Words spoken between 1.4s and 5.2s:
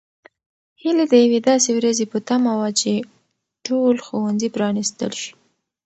داسې ورځې په تمه وه چې ټول ښوونځي پرانیستل